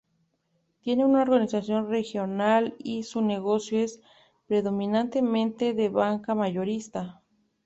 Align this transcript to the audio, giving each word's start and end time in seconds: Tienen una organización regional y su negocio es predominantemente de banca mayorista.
Tienen 0.81 1.05
una 1.05 1.21
organización 1.21 1.87
regional 1.87 2.73
y 2.79 3.03
su 3.03 3.21
negocio 3.21 3.77
es 3.79 4.01
predominantemente 4.47 5.73
de 5.75 5.89
banca 5.89 6.33
mayorista. 6.33 7.21